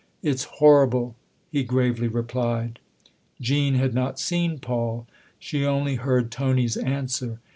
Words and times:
"It's 0.23 0.45
horrible," 0.45 1.15
he 1.51 1.63
gravely 1.63 2.07
replied. 2.07 2.79
Jean 3.39 3.75
had 3.75 3.93
not 3.93 4.19
seen 4.19 4.57
Paul; 4.57 5.05
she 5.37 5.63
only 5.63 5.93
heard 5.93 6.31
Tony's 6.31 6.75
answer. 6.75 7.37